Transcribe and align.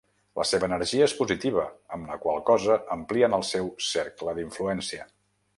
La 0.39 0.45
seva 0.51 0.65
energia 0.67 1.09
és 1.09 1.13
positiva, 1.19 1.67
amb 1.97 2.09
la 2.13 2.17
qual 2.25 2.41
cosa 2.49 2.79
amplien 2.97 3.39
el 3.41 3.47
seu 3.53 3.73
cercle 3.93 4.37
d'influència. 4.41 5.11